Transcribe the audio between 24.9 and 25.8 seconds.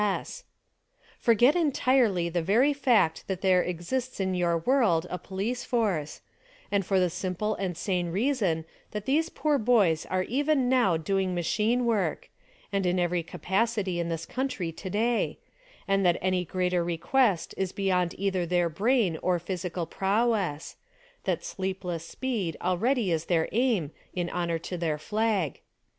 flag.